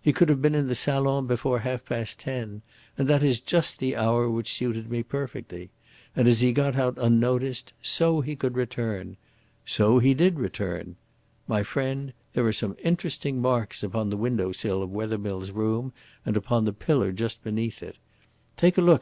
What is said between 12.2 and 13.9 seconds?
there are some interesting marks